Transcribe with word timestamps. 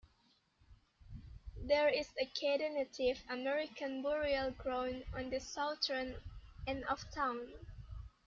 There 1.63 1.87
is 1.87 2.07
a 2.19 2.25
Caddo 2.25 2.73
Native 2.73 3.21
American 3.29 4.01
burial 4.01 4.49
ground 4.49 5.03
on 5.13 5.29
the 5.29 5.39
southern 5.39 6.15
end 6.65 6.85
of 6.85 7.05
town. 7.13 7.53